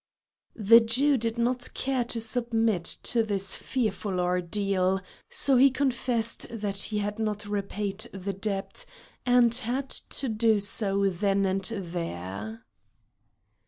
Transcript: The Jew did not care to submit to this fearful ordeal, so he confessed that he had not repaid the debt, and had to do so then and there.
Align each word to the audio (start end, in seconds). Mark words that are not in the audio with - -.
The 0.55 0.79
Jew 0.79 1.15
did 1.15 1.37
not 1.37 1.75
care 1.75 2.03
to 2.05 2.19
submit 2.19 2.85
to 3.03 3.21
this 3.21 3.55
fearful 3.55 4.19
ordeal, 4.19 4.99
so 5.29 5.57
he 5.57 5.69
confessed 5.69 6.47
that 6.49 6.75
he 6.77 6.97
had 6.97 7.19
not 7.19 7.45
repaid 7.45 7.99
the 8.11 8.33
debt, 8.33 8.83
and 9.27 9.53
had 9.53 9.91
to 9.91 10.27
do 10.27 10.59
so 10.59 11.07
then 11.07 11.45
and 11.45 11.63
there. 11.65 12.65